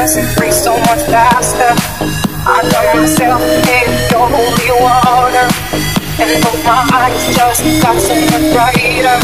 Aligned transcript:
doesn't 0.00 0.34
free 0.36 0.50
so 0.50 0.76
much 0.76 1.02
faster. 1.06 1.72
I 2.46 2.62
love 2.72 2.96
myself 2.96 3.42
in 3.42 3.86
your 4.66 4.80
water. 4.80 5.46
And 6.18 6.42
both 6.42 6.64
my 6.64 6.88
eyes 6.92 7.36
just 7.36 7.62
got 7.82 8.00
so 8.00 8.14
much 8.14 8.52
brighter. 8.52 9.18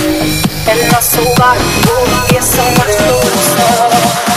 And 0.71 0.81
my 0.93 1.01
soul 1.01 1.35
got 1.37 1.57
oh, 1.59 2.41
so 2.41 2.65
much 2.79 2.95
closer. 2.99 4.36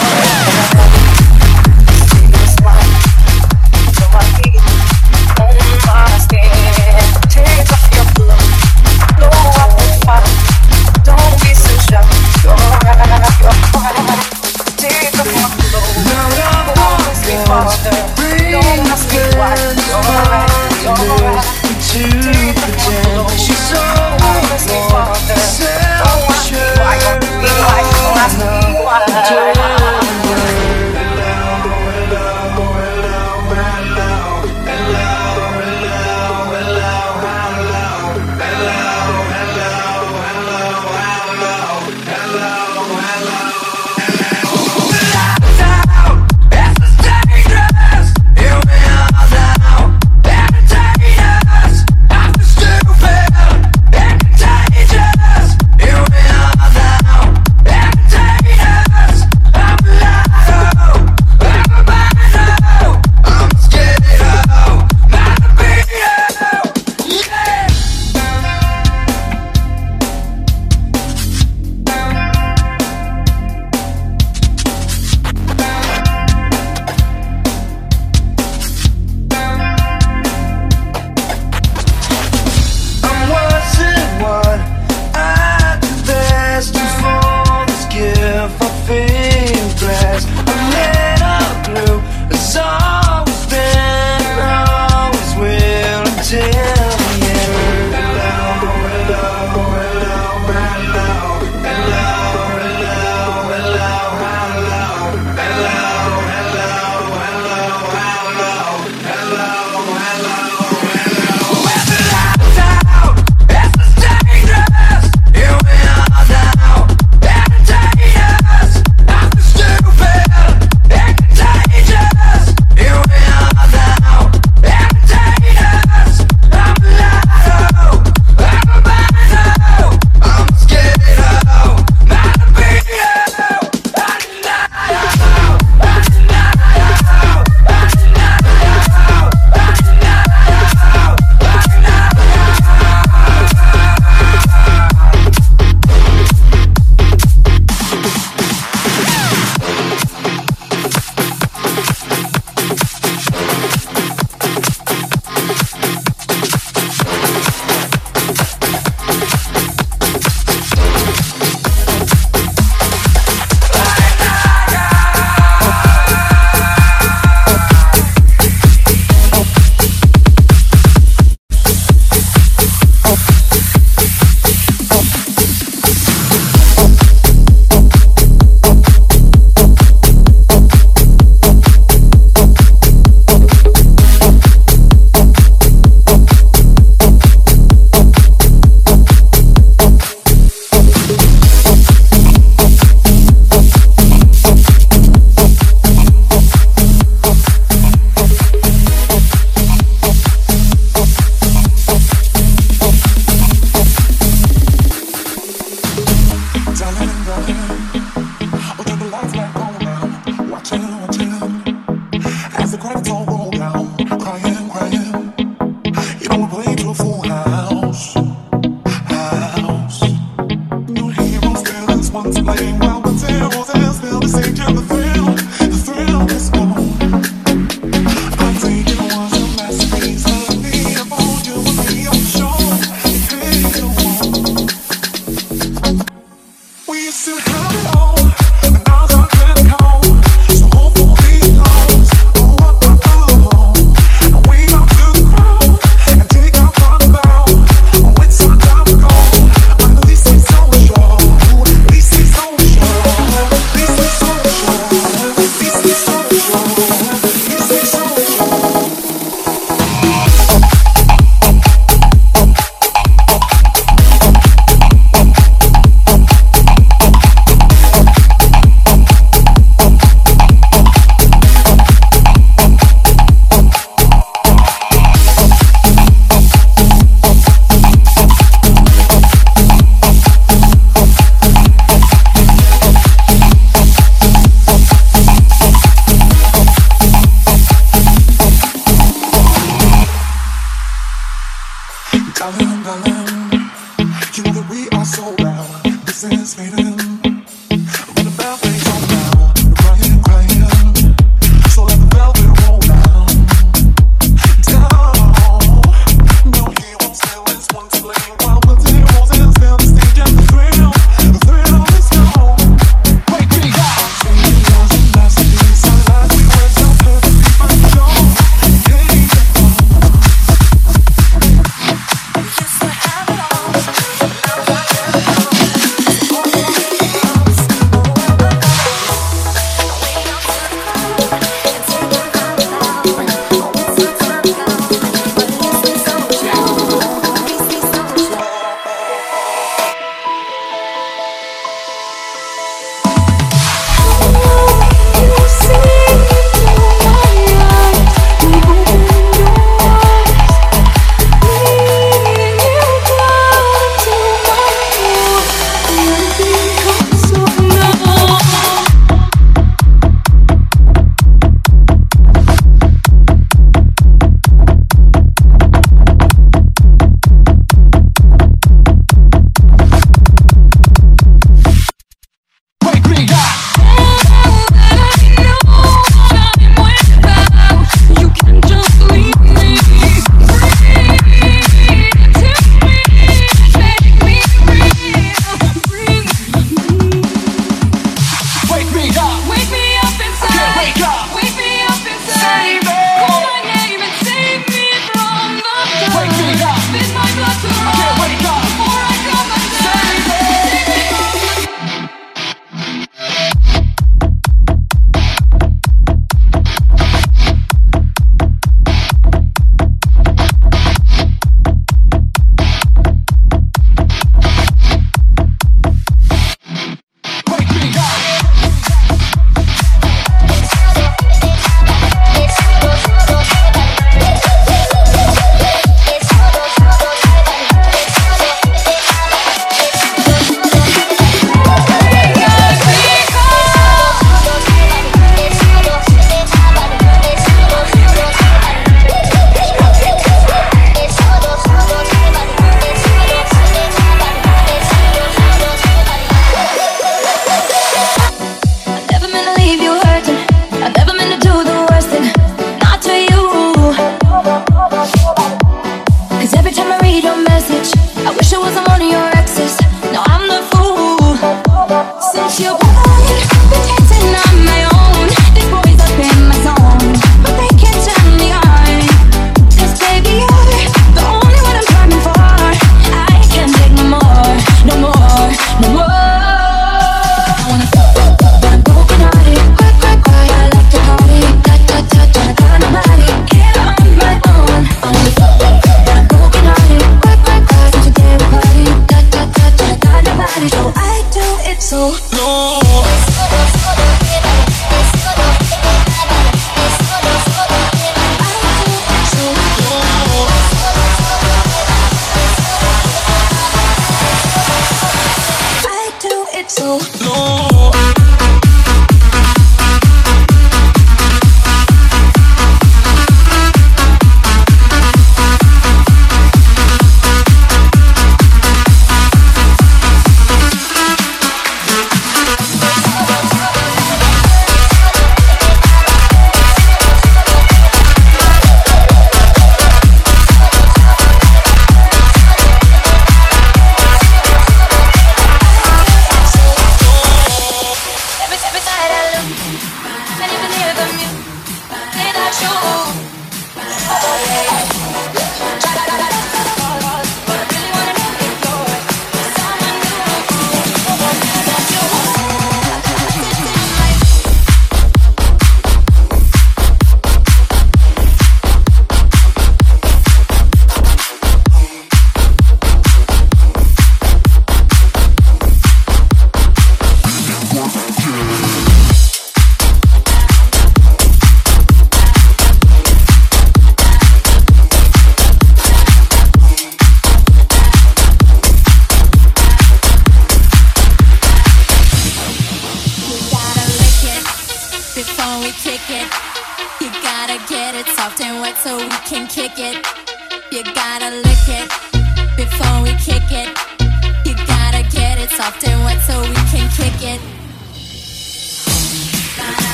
get 597.20 597.59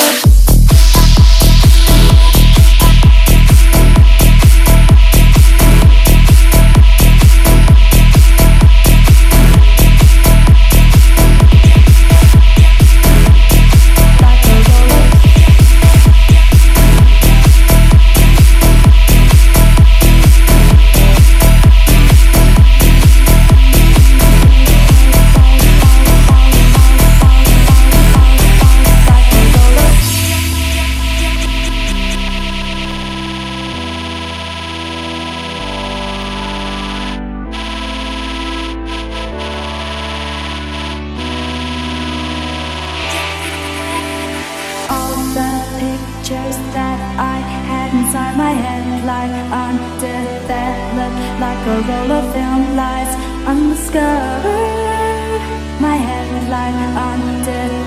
Thank 0.00 0.24
you. 0.24 0.39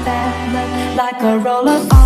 like 0.05 1.21
a 1.21 1.39
roller 1.39 2.02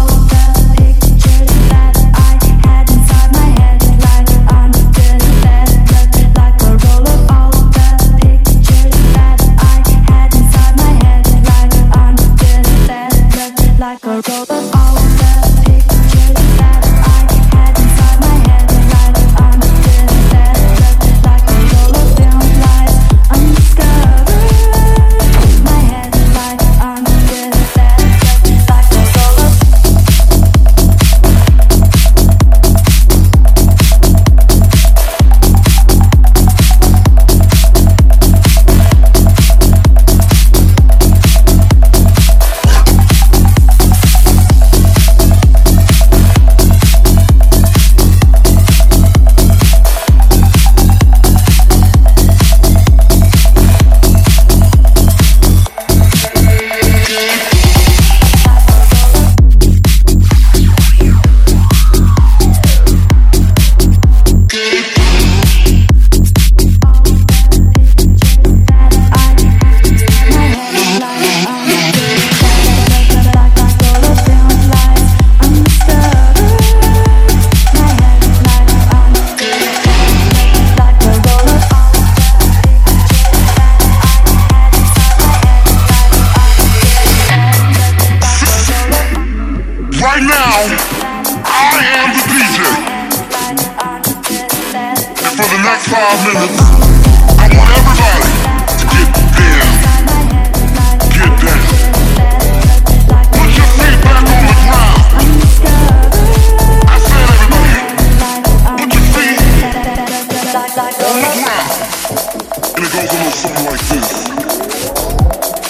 And 111.57 112.85
it 112.85 112.91
goes 112.93 113.09
a 113.09 113.17
little 113.17 113.33
something 113.33 113.65
like 113.65 113.81
this. 113.89 114.09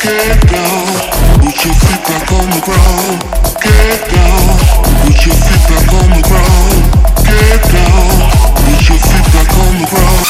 Get 0.03 0.39
down, 0.51 0.83
put 1.39 1.57
your 1.63 1.75
feet 1.79 2.03
back 2.03 2.27
on 2.35 2.47
the 2.51 2.61
ground. 2.67 3.23
Get 3.63 3.99
down, 4.11 4.51
put 5.07 5.19
your 5.25 5.35
feet 5.35 5.63
back 5.71 5.87
on 5.95 6.09
the 6.11 6.23
ground. 6.27 6.79
Get 7.23 7.61
down, 7.71 8.19
put 8.67 8.83
your 8.83 8.99
feet 8.99 9.27
back 9.31 9.51
on 9.63 9.73
the 9.79 9.87
ground. 9.87 10.27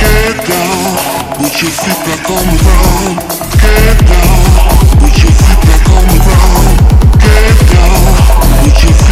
Get 0.00 0.36
down, 0.48 0.96
put 1.36 1.56
your 1.60 1.72
feet 1.72 2.00
back 2.08 2.30
on 2.32 2.44
the 2.48 2.58
ground. 2.64 3.16
Get 3.60 3.98
down, 4.08 4.40
put 5.00 5.16
your 5.20 5.32
feet 5.36 5.60
back 5.68 5.84
on 5.92 6.04
the 6.08 6.20
ground. 6.24 6.76
Get 7.20 7.56
down, 7.76 8.08
put 8.64 8.76
your 8.84 9.05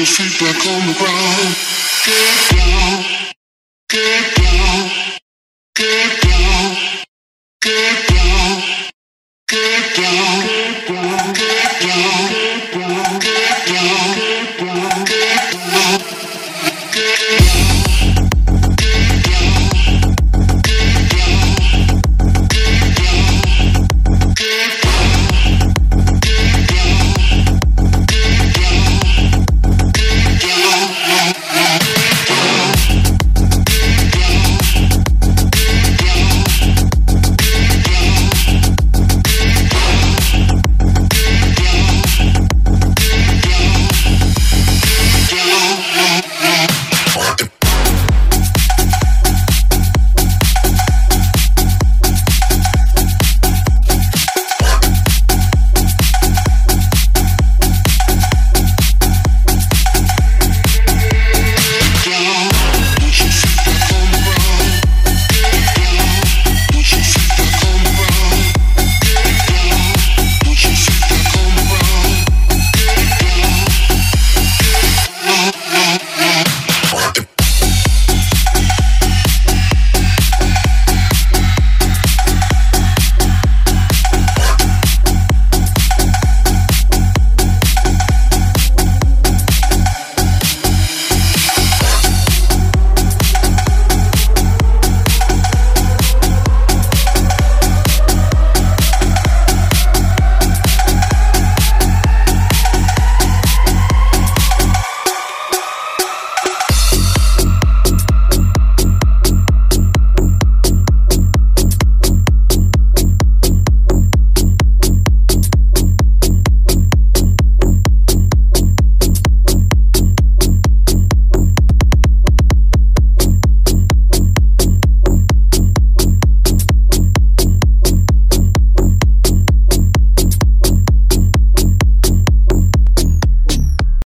your 0.00 0.06
feet 0.06 0.40
back 0.40 0.56
on 0.66 0.79